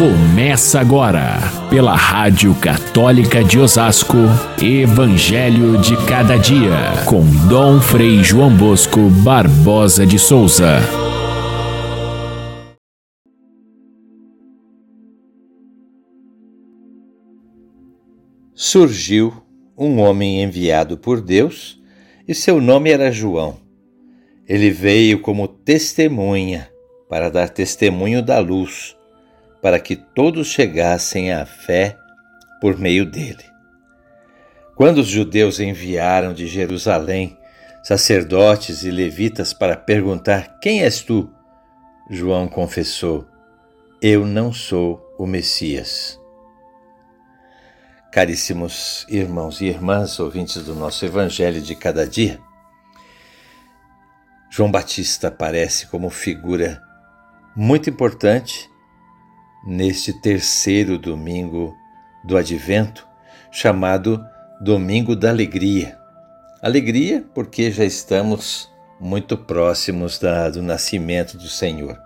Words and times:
Começa 0.00 0.80
agora, 0.80 1.36
pela 1.68 1.94
Rádio 1.94 2.54
Católica 2.54 3.44
de 3.44 3.58
Osasco, 3.58 4.16
Evangelho 4.58 5.76
de 5.76 5.94
Cada 6.06 6.38
Dia, 6.38 7.04
com 7.06 7.20
Dom 7.46 7.78
Frei 7.82 8.24
João 8.24 8.50
Bosco 8.56 9.10
Barbosa 9.22 10.06
de 10.06 10.18
Souza. 10.18 10.78
Surgiu 18.54 19.34
um 19.76 20.00
homem 20.00 20.42
enviado 20.42 20.96
por 20.96 21.20
Deus 21.20 21.78
e 22.26 22.34
seu 22.34 22.58
nome 22.58 22.88
era 22.88 23.12
João. 23.12 23.58
Ele 24.48 24.70
veio 24.70 25.20
como 25.20 25.46
testemunha 25.46 26.70
para 27.06 27.28
dar 27.28 27.50
testemunho 27.50 28.22
da 28.22 28.38
luz 28.38 28.98
para 29.60 29.78
que 29.78 29.96
todos 29.96 30.48
chegassem 30.48 31.32
à 31.32 31.44
fé 31.44 31.98
por 32.60 32.78
meio 32.78 33.04
dele. 33.04 33.44
Quando 34.74 34.98
os 34.98 35.08
judeus 35.08 35.60
enviaram 35.60 36.32
de 36.32 36.46
Jerusalém 36.46 37.36
sacerdotes 37.82 38.82
e 38.82 38.90
levitas 38.90 39.52
para 39.52 39.76
perguntar: 39.76 40.58
Quem 40.60 40.82
és 40.82 41.02
tu? 41.02 41.30
João 42.08 42.48
confessou: 42.48 43.26
Eu 44.00 44.26
não 44.26 44.52
sou 44.52 45.04
o 45.18 45.26
Messias. 45.26 46.18
Caríssimos 48.10 49.06
irmãos 49.08 49.60
e 49.60 49.66
irmãs, 49.66 50.18
ouvintes 50.18 50.64
do 50.64 50.74
nosso 50.74 51.04
Evangelho 51.04 51.60
de 51.60 51.76
cada 51.76 52.04
dia, 52.06 52.40
João 54.50 54.70
Batista 54.70 55.28
aparece 55.28 55.86
como 55.86 56.10
figura 56.10 56.82
muito 57.54 57.88
importante 57.88 58.69
neste 59.64 60.12
terceiro 60.12 60.98
domingo 60.98 61.76
do 62.24 62.36
Advento, 62.36 63.06
chamado 63.50 64.24
Domingo 64.60 65.16
da 65.16 65.30
Alegria. 65.30 65.98
Alegria 66.62 67.24
porque 67.34 67.70
já 67.70 67.84
estamos 67.84 68.70
muito 69.00 69.36
próximos 69.36 70.18
da, 70.18 70.50
do 70.50 70.62
nascimento 70.62 71.36
do 71.38 71.48
Senhor 71.48 71.98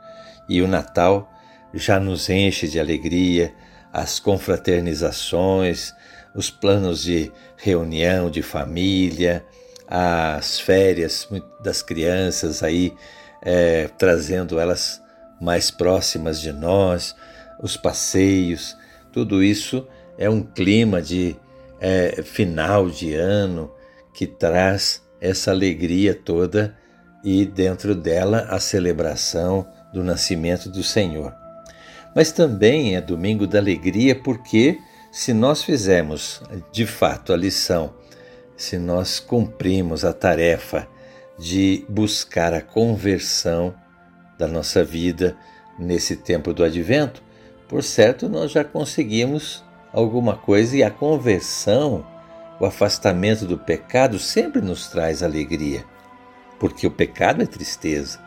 e 0.49 0.63
o 0.63 0.69
Natal 0.69 1.31
já 1.73 1.99
nos 1.99 2.31
enche 2.31 2.69
de 2.69 2.79
alegria, 2.79 3.53
as 3.93 4.21
confraternizações, 4.21 5.93
os 6.35 6.51
planos 6.51 7.03
de 7.03 7.33
reunião 7.57 8.31
de 8.31 8.43
família, 8.43 9.45
as 9.89 10.59
férias 10.61 11.29
das 11.63 11.83
crianças 11.83 12.63
aí, 12.63 12.95
é, 13.43 13.89
trazendo 13.99 14.59
elas 14.59 15.03
mais 15.41 15.71
próximas 15.71 16.41
de 16.41 16.53
nós, 16.53 17.15
os 17.63 17.77
passeios, 17.77 18.77
tudo 19.13 19.43
isso 19.43 19.87
é 20.19 20.29
um 20.29 20.43
clima 20.43 21.01
de 21.01 21.37
é, 21.81 22.23
final 22.23 22.89
de 22.89 23.15
ano 23.15 23.73
que 24.15 24.27
traz 24.27 25.03
essa 25.21 25.51
alegria 25.51 26.15
toda 26.15 26.77
e 27.23 27.45
dentro 27.47 27.95
dela 27.95 28.47
a 28.51 28.61
celebração 28.61 29.67
do 29.93 30.05
nascimento 30.05 30.69
do 30.69 30.83
Senhor. 30.83 31.35
Mas 32.15 32.31
também 32.31 32.97
é 32.97 33.01
domingo 33.01 33.47
da 33.47 33.59
alegria 33.59 34.15
porque 34.15 34.79
se 35.11 35.33
nós 35.33 35.63
fizermos 35.63 36.43
de 36.71 36.87
fato 36.87 37.33
a 37.33 37.37
lição, 37.37 37.95
se 38.57 38.79
nós 38.79 39.19
cumprimos 39.19 40.05
a 40.05 40.13
tarefa 40.13 40.87
de 41.39 41.85
buscar 41.89 42.53
a 42.53 42.61
conversão 42.61 43.75
da 44.39 44.47
nossa 44.47 44.85
vida 44.85 45.37
nesse 45.79 46.17
tempo 46.17 46.53
do 46.53 46.63
advento, 46.63 47.23
por 47.75 47.83
certo, 47.83 48.29
nós 48.29 48.53
já 48.53 48.63
conseguimos 48.63 49.65
alguma 49.93 50.37
coisa 50.37 50.77
e 50.77 50.85
a 50.85 50.93
conversão, 50.93 52.07
o 52.61 52.65
afastamento 52.65 53.47
do 53.47 53.59
pecado 53.59 54.17
sempre 54.17 54.61
nos 54.61 54.87
traz 54.87 55.25
alegria, 55.25 55.85
porque 56.61 56.87
o 56.87 56.91
pecado 56.93 57.43
é 57.43 57.47
tristeza. 57.47 58.21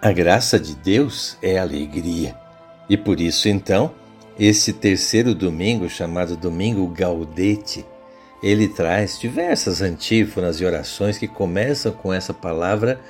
A 0.00 0.12
graça 0.12 0.60
de 0.60 0.76
Deus 0.76 1.36
é 1.42 1.58
alegria. 1.58 2.36
E 2.88 2.96
por 2.96 3.20
isso, 3.20 3.48
então, 3.48 3.90
esse 4.38 4.72
terceiro 4.72 5.34
domingo, 5.34 5.90
chamado 5.90 6.36
Domingo 6.36 6.86
Gaudete, 6.86 7.84
ele 8.40 8.68
traz 8.68 9.18
diversas 9.18 9.82
antífonas 9.82 10.60
e 10.60 10.64
orações 10.64 11.18
que 11.18 11.26
começam 11.26 11.90
com 11.90 12.14
essa 12.14 12.32
palavra 12.32 13.00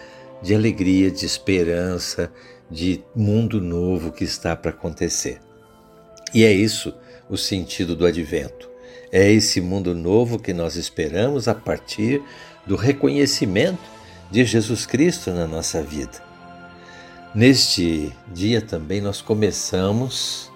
de 0.41 0.55
alegria, 0.55 1.11
de 1.11 1.27
esperança, 1.27 2.33
de 2.71 3.03
mundo 3.15 3.61
novo 3.61 4.13
que 4.13 4.25
está 4.25 4.57
para 4.57 4.71
acontecer. 4.71 5.41
E 6.35 6.45
é 6.45 6.53
isso 6.53 6.95
o 7.29 7.37
sentido 7.37 7.95
do 7.95 8.07
advento. 8.07 8.69
É 9.11 9.31
esse 9.31 9.61
mundo 9.61 9.95
novo 9.95 10.39
que 10.39 10.53
nós 10.53 10.77
esperamos 10.77 11.49
a 11.49 11.55
partir 11.55 12.23
do 12.67 12.77
reconhecimento 12.77 13.97
de 14.31 14.45
Jesus 14.45 14.85
Cristo 14.85 15.31
na 15.31 15.47
nossa 15.47 15.83
vida. 15.83 16.25
Neste 17.35 18.13
dia 18.33 18.61
também 18.61 19.01
nós 19.01 19.21
começamos, 19.21 20.51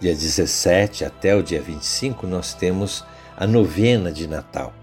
dia 0.00 0.14
17 0.14 1.04
até 1.04 1.34
o 1.34 1.42
dia 1.42 1.60
25, 1.60 2.26
nós 2.26 2.54
temos 2.54 3.04
a 3.36 3.46
novena 3.46 4.12
de 4.12 4.28
Natal. 4.28 4.74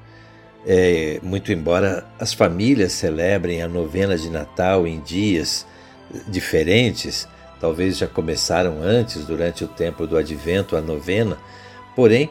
É, 0.66 1.19
muito 1.23 1.53
embora 1.53 2.06
as 2.19 2.33
famílias 2.33 2.91
celebrem 2.91 3.61
a 3.61 3.67
novena 3.67 4.17
de 4.17 4.29
Natal 4.29 4.85
em 4.85 5.00
dias 5.00 5.66
diferentes, 6.28 7.28
talvez 7.59 7.97
já 7.97 8.07
começaram 8.07 8.81
antes, 8.81 9.25
durante 9.25 9.63
o 9.63 9.68
tempo 9.68 10.06
do 10.06 10.18
advento, 10.18 10.75
a 10.75 10.81
novena, 10.81 11.38
porém, 11.95 12.29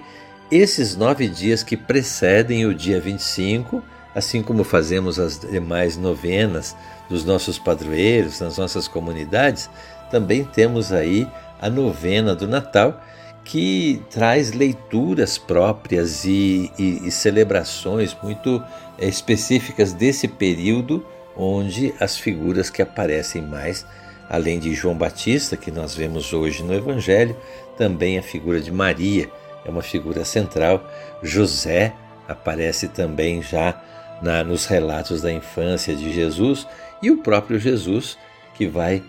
esses 0.51 0.97
nove 0.97 1.29
dias 1.29 1.63
que 1.63 1.77
precedem 1.77 2.67
o 2.67 2.75
dia 2.75 3.01
25, 3.01 3.83
assim 4.15 4.43
como 4.43 4.63
fazemos 4.65 5.19
as 5.19 5.39
demais 5.39 5.97
novenas 5.97 6.77
dos 7.09 7.25
nossos 7.25 7.59
padroeiros, 7.59 8.41
nas 8.41 8.57
nossas 8.57 8.87
comunidades, 8.87 9.69
também 10.11 10.45
temos 10.45 10.93
aí 10.93 11.29
a 11.61 11.69
novena 11.69 12.35
do 12.35 12.47
Natal, 12.47 13.03
que 13.45 14.03
traz 14.11 14.53
leituras 14.53 15.39
próprias 15.39 16.25
e, 16.25 16.71
e, 16.79 17.07
e 17.07 17.11
celebrações 17.11 18.17
muito 18.23 18.63
específicas 18.99 19.93
desse 19.93 20.27
período 20.27 21.05
onde 21.37 21.95
as 22.01 22.17
figuras 22.17 22.71
que 22.71 22.83
aparecem 22.83 23.43
mais, 23.43 23.87
além 24.29 24.59
de 24.59 24.75
João 24.75 24.97
Batista, 24.97 25.57
que 25.57 25.71
nós 25.71 25.95
vemos 25.95 26.33
hoje 26.33 26.63
no 26.63 26.75
Evangelho, 26.75 27.37
também 27.77 28.19
a 28.19 28.23
figura 28.23 28.61
de 28.61 28.73
Maria 28.73 29.31
é 29.65 29.71
uma 29.71 29.83
figura 29.83 30.25
central. 30.25 30.89
José 31.23 31.93
aparece 32.29 32.89
também 32.89 33.43
já 33.43 33.81
na, 34.23 34.43
nos 34.43 34.67
relatos 34.67 35.21
da 35.21 35.33
infância 35.33 35.95
de 35.95 36.13
Jesus 36.13 36.67
e 37.03 37.11
o 37.11 37.19
próprio 37.19 37.59
Jesus 37.59 38.17
que 38.55 38.67
vai 38.67 39.03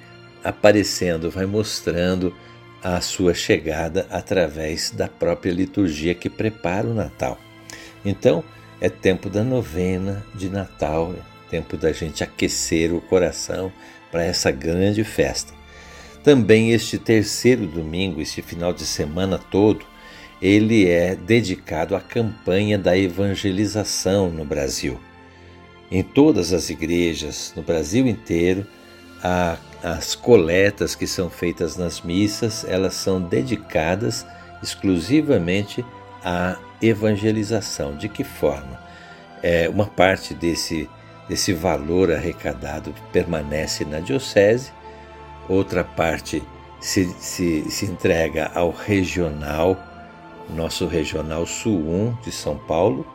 aparecendo, 0.44 1.32
vai 1.32 1.46
mostrando 1.46 2.36
a 2.84 3.02
sua 3.02 3.34
chegada 3.34 4.06
através 4.10 4.92
da 4.92 5.08
própria 5.08 5.52
liturgia 5.52 6.14
que 6.14 6.30
prepara 6.30 6.88
o 6.88 6.94
Natal. 6.94 7.38
Então, 8.06 8.44
é 8.80 8.90
tempo 8.90 9.30
da 9.30 9.44
novena 9.44 10.24
de 10.36 10.50
Natal, 10.50 11.14
tempo 11.50 11.78
da 11.78 11.91
gente 11.91 12.24
aquecer 12.24 12.94
o 12.94 13.02
coração 13.02 13.72
para 14.12 14.24
essa 14.24 14.52
grande 14.52 15.03
festa. 15.03 15.53
Também 16.24 16.72
este 16.72 16.97
terceiro 16.97 17.66
domingo, 17.66 18.22
este 18.22 18.41
final 18.41 18.74
de 18.74 18.85
semana 18.85 19.38
todo, 19.38 19.86
ele 20.41 20.88
é 20.88 21.16
dedicado 21.16 21.96
à 21.96 22.02
campanha 22.02 22.78
da 22.78 22.97
evangelização 22.97 24.30
no 24.30 24.46
Brasil. 24.46 25.00
Em 25.90 26.03
todas 26.03 26.52
as 26.53 26.69
igrejas, 26.69 27.53
no 27.56 27.63
Brasil 27.63 28.06
inteiro, 28.06 28.68
a, 29.24 29.57
as 29.81 30.16
coletas 30.16 30.96
que 30.96 31.07
são 31.07 31.30
feitas 31.30 31.78
nas 31.78 32.02
missas, 32.02 32.66
elas 32.68 32.94
são 32.95 33.22
dedicadas 33.22 34.25
exclusivamente 34.62 35.83
à 36.24 36.57
evangelização. 36.81 37.95
De 37.95 38.10
que 38.10 38.24
forma? 38.24 38.80
É, 39.42 39.69
uma 39.69 39.86
parte 39.86 40.33
desse 40.33 40.89
desse 41.27 41.53
valor 41.53 42.12
arrecadado 42.12 42.94
permanece 43.12 43.83
na 43.85 44.00
Diocese, 44.00 44.71
outra 45.47 45.83
parte 45.83 46.44
se, 46.79 47.06
se, 47.19 47.69
se 47.69 47.85
entrega 47.85 48.51
ao 48.53 48.71
regional, 48.71 49.77
nosso 50.50 50.88
regional 50.88 51.45
Sul 51.45 51.79
1 51.79 52.18
de 52.24 52.31
São 52.31 52.57
Paulo, 52.57 53.06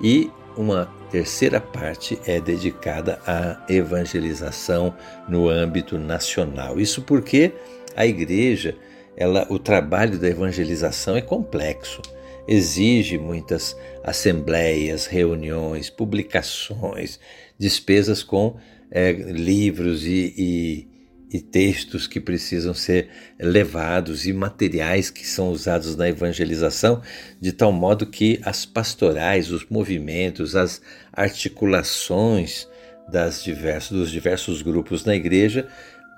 e 0.00 0.30
uma 0.56 0.90
terceira 1.10 1.60
parte 1.60 2.20
é 2.26 2.40
dedicada 2.40 3.20
à 3.26 3.64
evangelização 3.68 4.94
no 5.28 5.48
âmbito 5.48 5.98
nacional. 5.98 6.80
Isso 6.80 7.02
porque 7.02 7.52
a 7.96 8.06
igreja, 8.06 8.76
ela, 9.16 9.46
o 9.48 9.58
trabalho 9.58 10.18
da 10.18 10.28
evangelização 10.28 11.16
é 11.16 11.20
complexo 11.20 12.02
exige 12.46 13.18
muitas 13.18 13.76
assembleias, 14.02 15.06
reuniões, 15.06 15.88
publicações, 15.88 17.18
despesas 17.58 18.22
com 18.22 18.56
é, 18.90 19.12
livros 19.12 20.04
e, 20.04 20.34
e, 20.36 20.88
e 21.32 21.40
textos 21.40 22.06
que 22.06 22.20
precisam 22.20 22.74
ser 22.74 23.08
levados 23.38 24.26
e 24.26 24.32
materiais 24.32 25.10
que 25.10 25.26
são 25.26 25.50
usados 25.50 25.96
na 25.96 26.08
evangelização, 26.08 27.00
de 27.40 27.52
tal 27.52 27.72
modo 27.72 28.06
que 28.06 28.40
as 28.44 28.66
pastorais, 28.66 29.50
os 29.50 29.66
movimentos, 29.70 30.54
as 30.56 30.82
articulações 31.12 32.68
das 33.08 33.42
diversos, 33.42 33.98
dos 33.98 34.10
diversos 34.10 34.62
grupos 34.62 35.04
na 35.04 35.14
igreja 35.14 35.68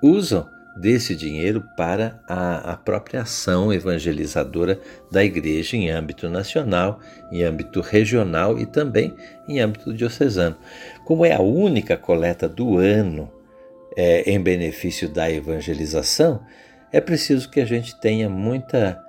usam 0.03 0.49
desse 0.77 1.15
dinheiro 1.15 1.63
para 1.77 2.21
a, 2.27 2.73
a, 2.73 2.77
própria 2.77 3.23
ação 3.23 3.73
evangelizadora 3.73 4.81
da 5.11 5.25
igreja 5.25 5.77
em 5.77 5.89
âmbito 5.91 6.29
nacional, 6.29 6.99
em 7.31 7.43
âmbito 7.43 7.81
regional 7.81 8.59
e 8.59 8.67
também 8.67 9.15
em 9.47 9.61
âmbito 9.61 9.95
diocesano. 9.95 10.57
Como 11.05 11.25
é 11.25 11.33
a 11.33 11.41
única 11.41 11.97
coleta 11.97 12.49
do 12.49 12.79
ano 12.79 13.31
é, 13.97 14.29
em 14.29 14.41
benefício 14.41 15.09
da 15.09 15.31
evangelização, 15.31 16.45
é 16.93 17.01
preciso 17.01 17.49
que 17.49 17.61
a 17.61 17.65
gente 17.65 17.99
tenha 18.01 18.29
muita 18.29 19.01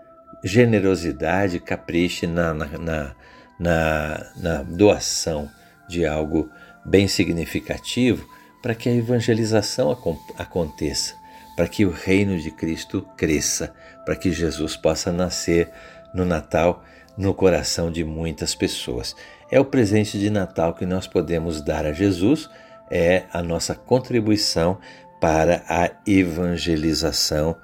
generosidade, 0.44 1.60
capriche 1.60 2.28
na, 2.28 2.54
na, 2.54 2.66
na, 2.78 3.16
na, 3.60 4.32
na 4.38 4.64
doação 4.64 5.50
de 5.88 6.06
algo 6.06 6.50
bem 6.86 7.08
significativo 7.08 8.28
para 8.62 8.76
que 8.76 8.90
a 8.90 8.96
evangelização 8.96 9.96
aconteça, 10.38 11.14
para 11.56 11.68
que 11.68 11.86
o 11.86 11.92
reino 11.92 12.38
de 12.38 12.52
Cristo 12.52 13.08
cresça, 13.16 13.74
para 14.06 14.16
que 14.16 14.32
Jesus 14.32 14.76
possa 14.76 15.12
nascer 15.12 15.70
no 16.14 16.26
Natal 16.26 16.84
no 17.18 17.34
coração 17.34 17.92
de 17.92 18.04
muitas 18.04 18.54
pessoas. 18.54 19.16
É 19.50 19.60
o 19.60 19.66
presente 19.66 20.20
de 20.20 20.30
Natal 20.30 20.74
que 20.74 20.86
nós 20.86 21.08
podemos 21.08 21.62
dar 21.62 21.86
a 21.86 21.94
Jesus 21.94 22.50
é 22.90 23.24
a 23.32 23.42
nossa 23.42 23.74
contribuição 23.74 24.78
para 25.20 25.64
a 25.68 25.92
evangelização 26.06 27.56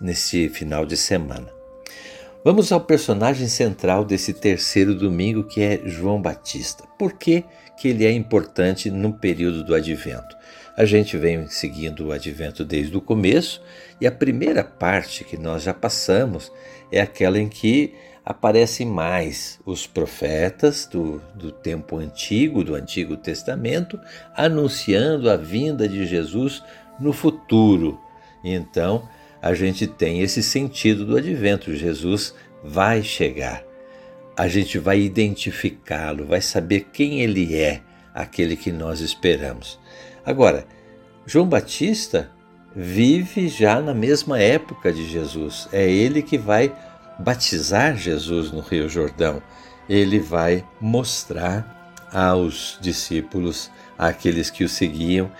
neste 0.00 0.48
final 0.48 0.84
de 0.84 0.96
semana. 0.96 1.48
Vamos 2.44 2.70
ao 2.70 2.80
personagem 2.80 3.48
central 3.48 4.04
desse 4.04 4.32
terceiro 4.32 4.94
domingo, 4.94 5.42
que 5.42 5.62
é 5.62 5.80
João 5.84 6.22
Batista. 6.22 6.84
Por 6.96 7.14
que, 7.14 7.44
que 7.76 7.88
ele 7.88 8.06
é 8.06 8.12
importante 8.12 8.90
no 8.90 9.12
período 9.12 9.64
do 9.64 9.74
advento? 9.74 10.36
A 10.76 10.84
gente 10.84 11.16
vem 11.16 11.48
seguindo 11.48 12.06
o 12.08 12.12
advento 12.12 12.62
desde 12.62 12.94
o 12.94 13.00
começo 13.00 13.62
e 13.98 14.06
a 14.06 14.12
primeira 14.12 14.62
parte 14.62 15.24
que 15.24 15.38
nós 15.38 15.62
já 15.62 15.72
passamos 15.72 16.52
é 16.92 17.00
aquela 17.00 17.38
em 17.38 17.48
que 17.48 17.94
aparecem 18.22 18.86
mais 18.86 19.58
os 19.64 19.86
profetas 19.86 20.84
do, 20.84 21.22
do 21.34 21.50
tempo 21.50 21.96
antigo, 21.96 22.62
do 22.62 22.74
Antigo 22.74 23.16
Testamento, 23.16 23.98
anunciando 24.36 25.30
a 25.30 25.36
vinda 25.36 25.88
de 25.88 26.04
Jesus 26.04 26.62
no 27.00 27.12
futuro. 27.12 27.98
Então, 28.44 29.08
a 29.40 29.54
gente 29.54 29.86
tem 29.86 30.20
esse 30.20 30.42
sentido 30.42 31.06
do 31.06 31.16
advento: 31.16 31.74
Jesus 31.74 32.34
vai 32.62 33.02
chegar. 33.02 33.64
A 34.36 34.46
gente 34.46 34.78
vai 34.78 35.00
identificá-lo, 35.00 36.26
vai 36.26 36.42
saber 36.42 36.88
quem 36.92 37.22
ele 37.22 37.56
é, 37.56 37.80
aquele 38.12 38.56
que 38.56 38.70
nós 38.70 39.00
esperamos. 39.00 39.78
Agora, 40.26 40.66
João 41.24 41.48
Batista 41.48 42.30
vive 42.74 43.48
já 43.48 43.80
na 43.80 43.94
mesma 43.94 44.40
época 44.40 44.92
de 44.92 45.08
Jesus. 45.08 45.68
É 45.72 45.88
ele 45.88 46.20
que 46.20 46.36
vai 46.36 46.74
batizar 47.18 47.96
Jesus 47.96 48.50
no 48.50 48.60
Rio 48.60 48.88
Jordão, 48.88 49.40
ele 49.88 50.18
vai 50.18 50.64
mostrar 50.80 51.94
aos 52.12 52.76
discípulos, 52.80 53.70
àqueles 53.96 54.50
que 54.50 54.64
o 54.64 54.68
seguiam, 54.68 55.30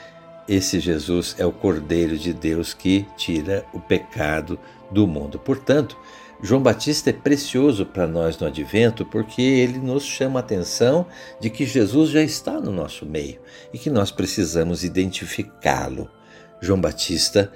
esse 0.49 0.79
Jesus 0.79 1.35
é 1.39 1.45
o 1.45 1.53
Cordeiro 1.53 2.17
de 2.17 2.33
Deus 2.33 2.73
que 2.73 3.05
tira 3.17 3.67
o 3.73 3.81
pecado 3.81 4.59
do 4.91 5.07
mundo. 5.07 5.39
Portanto, 5.39 5.99
João 6.43 6.63
Batista 6.63 7.11
é 7.11 7.13
precioso 7.13 7.87
para 7.87 8.07
nós 8.07 8.39
no 8.39 8.47
advento 8.47 9.05
porque 9.07 9.41
ele 9.41 9.79
nos 9.79 10.05
chama 10.05 10.39
a 10.39 10.43
atenção 10.43 11.07
de 11.41 11.49
que 11.49 11.65
Jesus 11.65 12.11
já 12.11 12.23
está 12.23 12.61
no 12.61 12.71
nosso 12.71 13.07
meio 13.07 13.41
e 13.73 13.79
que 13.79 13.89
nós 13.89 14.11
precisamos 14.11 14.85
identificá-lo. 14.85 16.11
João 16.61 16.81
Batista 16.81 17.51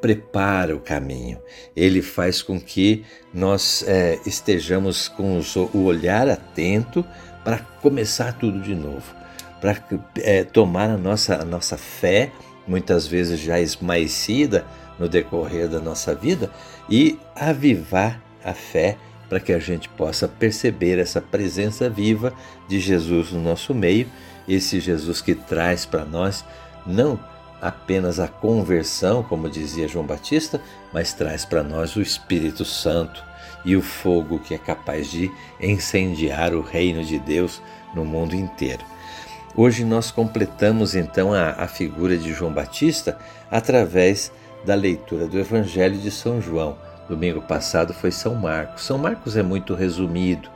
prepara 0.00 0.76
o 0.76 0.80
caminho, 0.80 1.40
ele 1.74 2.02
faz 2.02 2.42
com 2.42 2.60
que 2.60 3.04
nós 3.32 3.82
é, 3.86 4.18
estejamos 4.26 5.08
com 5.08 5.40
o 5.72 5.84
olhar 5.84 6.28
atento 6.28 7.04
para 7.42 7.58
começar 7.58 8.34
tudo 8.34 8.60
de 8.60 8.74
novo, 8.74 9.14
para 9.60 9.82
é, 10.18 10.44
tomar 10.44 10.90
a 10.90 10.98
nossa, 10.98 11.36
a 11.36 11.44
nossa 11.44 11.78
fé, 11.78 12.30
muitas 12.68 13.06
vezes 13.06 13.40
já 13.40 13.58
esmaecida 13.58 14.66
no 15.00 15.08
decorrer 15.08 15.66
da 15.66 15.80
nossa 15.80 16.14
vida, 16.14 16.50
e 16.88 17.18
avivar 17.34 18.22
a 18.44 18.52
fé 18.52 18.96
para 19.28 19.40
que 19.40 19.52
a 19.52 19.58
gente 19.58 19.88
possa 19.88 20.28
perceber 20.28 20.98
essa 20.98 21.20
presença 21.20 21.88
viva 21.88 22.32
de 22.68 22.78
Jesus 22.78 23.32
no 23.32 23.40
nosso 23.40 23.74
meio, 23.74 24.06
esse 24.46 24.78
Jesus 24.78 25.20
que 25.20 25.34
traz 25.34 25.86
para 25.86 26.04
nós 26.04 26.44
não 26.86 27.18
apenas 27.60 28.18
a 28.18 28.26
conversão, 28.26 29.22
como 29.22 29.48
dizia 29.48 29.88
João 29.88 30.04
Batista, 30.04 30.60
mas 30.92 31.12
traz 31.12 31.44
para 31.44 31.62
nós 31.62 31.94
o 31.96 32.00
Espírito 32.02 32.64
Santo 32.64 33.22
e 33.64 33.76
o 33.76 33.82
fogo 33.82 34.38
que 34.38 34.54
é 34.54 34.58
capaz 34.58 35.10
de 35.10 35.30
incendiar 35.60 36.54
o 36.54 36.62
reino 36.62 37.04
de 37.04 37.18
Deus 37.18 37.60
no 37.94 38.04
mundo 38.04 38.34
inteiro. 38.34 38.82
Hoje 39.54 39.84
nós 39.84 40.10
completamos 40.10 40.94
então 40.94 41.32
a, 41.32 41.50
a 41.50 41.68
figura 41.68 42.16
de 42.16 42.32
João 42.32 42.52
Batista 42.52 43.18
através 43.50 44.32
da 44.64 44.74
leitura 44.74 45.26
do 45.26 45.38
Evangelho 45.38 45.98
de 45.98 46.10
São 46.10 46.40
João. 46.40 46.76
Domingo 47.08 47.42
passado 47.42 47.92
foi 47.92 48.10
São 48.10 48.34
Marcos. 48.34 48.84
São 48.84 48.98
Marcos 48.98 49.36
é 49.36 49.42
muito 49.42 49.74
resumido, 49.74 50.48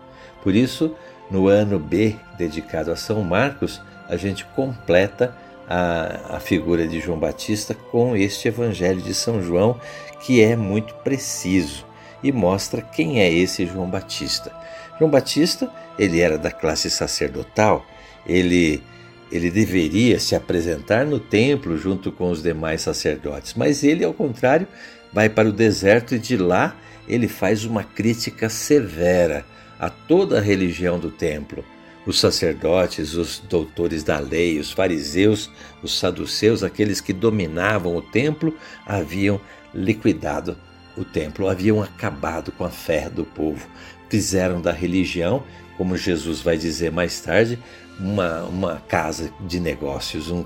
por 0.43 0.55
isso, 0.55 0.95
no 1.31 1.49
ano 1.49 1.79
B, 1.79 2.17
dedicado 2.37 2.93
a 2.93 2.97
São 2.97 3.23
Marcos, 3.23 3.81
a 4.09 4.17
gente 4.17 4.45
completa 4.45 5.35
a, 5.67 6.37
a 6.37 6.41
figura 6.41 6.87
de 6.87 7.01
João 7.01 7.19
Batista 7.19 7.75
com 7.75 8.15
este 8.15 8.49
Evangelho 8.49 9.01
de 9.01 9.15
São 9.15 9.43
João, 9.43 9.81
que 10.21 10.43
é 10.43 10.55
muito 10.55 10.95
preciso 10.97 11.87
e 12.23 12.31
mostra 12.31 12.83
quem 12.83 13.21
é 13.21 13.33
esse 13.33 13.67
João 13.67 13.89
Batista. 13.89 14.53
João 14.99 15.11
Batista, 15.11 15.71
ele 15.99 16.21
era 16.21 16.39
da 16.39 16.51
classe 16.51 16.91
sacerdotal, 16.91 17.85
ele 18.27 18.83
ele 19.35 19.51
deveria 19.51 20.21
se 20.21 20.37
apresentar 20.37 21.05
no 21.05 21.19
templo 21.19 21.77
junto 21.77 22.13
com 22.13 22.31
os 22.31 22.41
demais 22.41 22.83
sacerdotes, 22.83 23.55
mas 23.55 23.83
ele, 23.83 24.05
ao 24.05 24.15
contrário, 24.15 24.69
vai 25.13 25.29
para 25.29 25.49
o 25.49 25.53
deserto 25.53 26.15
e 26.15 26.19
de 26.21 26.37
lá 26.37 26.77
ele 27.09 27.27
faz 27.27 27.65
uma 27.65 27.83
crítica 27.83 28.49
severa 28.49 29.45
a 29.79 29.91
toda 29.91 30.39
a 30.39 30.41
religião 30.41 31.01
do 31.01 31.11
templo. 31.11 31.65
Os 32.07 32.21
sacerdotes, 32.21 33.15
os 33.15 33.41
doutores 33.41 34.05
da 34.05 34.21
lei, 34.21 34.61
os 34.61 34.71
fariseus, 34.71 35.51
os 35.83 35.99
saduceus, 35.99 36.63
aqueles 36.63 37.01
que 37.01 37.13
dominavam 37.13 37.97
o 37.97 38.03
templo, 38.03 38.55
haviam 38.87 39.41
liquidado 39.75 40.57
o 40.97 41.05
templo, 41.05 41.49
haviam 41.49 41.83
acabado 41.83 42.53
com 42.53 42.65
a 42.65 42.71
fé 42.71 43.11
do 43.11 43.25
povo, 43.25 43.67
fizeram 44.09 44.61
da 44.61 44.71
religião, 44.71 45.43
como 45.77 45.97
Jesus 45.97 46.41
vai 46.41 46.57
dizer 46.57 46.91
mais 46.91 47.21
tarde, 47.21 47.59
uma, 47.99 48.43
uma 48.43 48.77
casa 48.89 49.33
de 49.41 49.61
negócios, 49.61 50.31
um, 50.31 50.45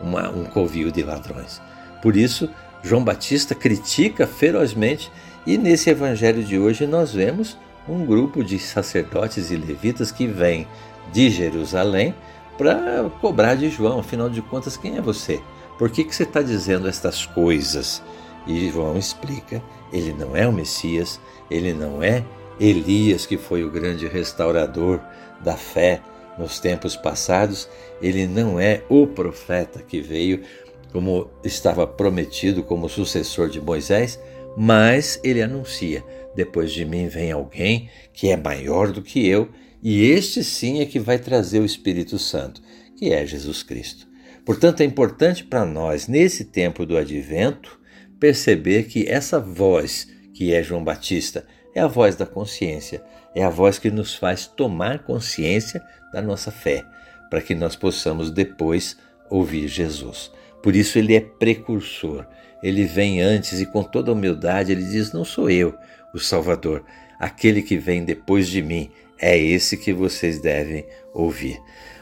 uma, 0.00 0.30
um 0.30 0.44
covil 0.44 0.90
de 0.90 1.02
ladrões. 1.02 1.60
Por 2.00 2.16
isso, 2.16 2.48
João 2.82 3.04
Batista 3.04 3.54
critica 3.54 4.26
ferozmente, 4.26 5.10
e 5.46 5.56
nesse 5.58 5.90
evangelho 5.90 6.44
de 6.44 6.58
hoje 6.58 6.86
nós 6.86 7.12
vemos 7.12 7.56
um 7.88 8.04
grupo 8.04 8.44
de 8.44 8.58
sacerdotes 8.58 9.50
e 9.50 9.56
levitas 9.56 10.12
que 10.12 10.26
vêm 10.26 10.66
de 11.12 11.30
Jerusalém 11.30 12.14
para 12.56 13.10
cobrar 13.20 13.54
de 13.54 13.68
João. 13.70 14.00
Afinal 14.00 14.28
de 14.28 14.40
contas, 14.42 14.76
quem 14.76 14.96
é 14.96 15.00
você? 15.00 15.40
Por 15.78 15.90
que, 15.90 16.04
que 16.04 16.14
você 16.14 16.22
está 16.22 16.42
dizendo 16.42 16.88
estas 16.88 17.26
coisas? 17.26 18.02
E 18.46 18.70
João 18.70 18.96
explica: 18.96 19.62
ele 19.92 20.12
não 20.12 20.36
é 20.36 20.46
o 20.46 20.52
Messias, 20.52 21.20
ele 21.50 21.72
não 21.72 22.02
é 22.02 22.24
Elias, 22.60 23.26
que 23.26 23.36
foi 23.36 23.64
o 23.64 23.70
grande 23.70 24.06
restaurador 24.06 25.00
da 25.42 25.56
fé 25.56 26.00
nos 26.38 26.58
tempos 26.58 26.96
passados, 26.96 27.68
ele 28.00 28.26
não 28.26 28.58
é 28.58 28.82
o 28.88 29.06
profeta 29.06 29.82
que 29.82 30.00
veio 30.00 30.42
como 30.92 31.30
estava 31.42 31.86
prometido 31.86 32.62
como 32.62 32.88
sucessor 32.88 33.48
de 33.48 33.60
Moisés, 33.60 34.20
mas 34.56 35.18
ele 35.24 35.42
anuncia: 35.42 36.04
depois 36.34 36.72
de 36.72 36.84
mim 36.84 37.08
vem 37.08 37.32
alguém 37.32 37.88
que 38.12 38.28
é 38.28 38.36
maior 38.36 38.92
do 38.92 39.02
que 39.02 39.26
eu, 39.26 39.48
e 39.82 40.10
este 40.10 40.44
sim 40.44 40.80
é 40.80 40.86
que 40.86 41.00
vai 41.00 41.18
trazer 41.18 41.60
o 41.60 41.64
Espírito 41.64 42.18
Santo, 42.18 42.62
que 42.96 43.12
é 43.12 43.26
Jesus 43.26 43.62
Cristo. 43.62 44.06
Portanto, 44.44 44.80
é 44.80 44.84
importante 44.84 45.44
para 45.44 45.64
nós, 45.64 46.08
nesse 46.08 46.44
tempo 46.44 46.84
do 46.84 46.96
advento, 46.96 47.80
perceber 48.20 48.84
que 48.84 49.08
essa 49.08 49.40
voz, 49.40 50.08
que 50.34 50.52
é 50.52 50.62
João 50.62 50.84
Batista, 50.84 51.46
é 51.74 51.80
a 51.80 51.86
voz 51.86 52.16
da 52.16 52.26
consciência, 52.26 53.02
é 53.34 53.42
a 53.42 53.48
voz 53.48 53.78
que 53.78 53.90
nos 53.90 54.14
faz 54.14 54.46
tomar 54.46 55.00
consciência 55.00 55.82
da 56.12 56.20
nossa 56.20 56.50
fé, 56.50 56.84
para 57.30 57.40
que 57.40 57.54
nós 57.54 57.74
possamos 57.76 58.30
depois 58.30 58.96
ouvir 59.30 59.68
Jesus. 59.68 60.30
Por 60.62 60.76
isso 60.76 60.98
ele 60.98 61.14
é 61.14 61.20
precursor. 61.20 62.26
Ele 62.62 62.84
vem 62.84 63.20
antes 63.20 63.60
e 63.60 63.66
com 63.66 63.82
toda 63.82 64.12
humildade 64.12 64.70
ele 64.70 64.84
diz: 64.84 65.12
Não 65.12 65.24
sou 65.24 65.50
eu 65.50 65.74
o 66.14 66.18
Salvador, 66.18 66.84
aquele 67.18 67.62
que 67.62 67.76
vem 67.76 68.04
depois 68.04 68.46
de 68.48 68.62
mim, 68.62 68.90
é 69.18 69.38
esse 69.38 69.76
que 69.76 69.92
vocês 69.92 70.40
devem 70.40 70.84
ouvir. 71.14 71.58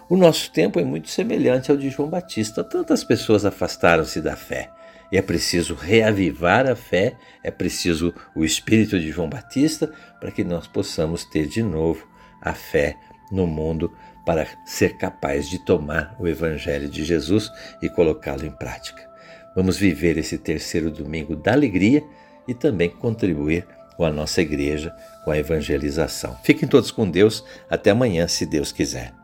O 0.09 0.17
nosso 0.17 0.51
tempo 0.51 0.81
é 0.81 0.85
muito 0.85 1.09
semelhante 1.09 1.71
ao 1.71 1.77
de 1.77 1.89
João 1.89 2.09
Batista. 2.09 2.65
Tantas 2.65 3.05
pessoas 3.05 3.45
afastaram-se 3.45 4.21
da 4.21 4.35
fé. 4.35 4.71
E 5.13 5.17
é 5.17 5.23
preciso 5.23 5.75
reavivar 5.75 6.69
a 6.69 6.77
fé, 6.77 7.17
é 7.43 7.51
preciso 7.51 8.15
o 8.35 8.45
espírito 8.45 8.99
de 8.99 9.11
João 9.11 9.29
Batista 9.29 9.93
para 10.21 10.31
que 10.31 10.45
nós 10.45 10.67
possamos 10.67 11.25
ter 11.25 11.47
de 11.47 11.63
novo 11.63 12.07
a 12.41 12.55
fé 12.55 12.97
no 13.31 13.47
mundo 13.47 13.93
para 14.25 14.47
ser 14.65 14.97
capaz 14.97 15.49
de 15.49 15.59
tomar 15.59 16.15
o 16.19 16.29
Evangelho 16.29 16.89
de 16.89 17.05
Jesus 17.05 17.51
e 17.83 17.89
colocá-lo 17.89 18.47
em 18.47 18.51
prática. 18.51 19.09
Vamos 19.57 19.77
viver 19.77 20.17
esse 20.17 20.39
terceiro 20.39 20.91
domingo 20.91 21.35
da 21.35 21.53
alegria 21.53 22.05
e 22.47 22.55
também 22.55 22.89
contribuir 22.89 23.67
com 23.97 24.05
a 24.05 24.11
nossa 24.11 24.41
igreja, 24.41 24.95
com 25.25 25.31
a 25.31 25.39
evangelização. 25.39 26.37
Fiquem 26.43 26.69
todos 26.69 26.91
com 26.91 27.11
Deus. 27.11 27.45
Até 27.69 27.91
amanhã, 27.91 28.27
se 28.29 28.47
Deus 28.47 28.73
quiser. 28.73 29.20